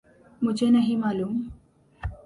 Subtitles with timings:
[0.41, 1.35] مجھے نہیں معلوم۔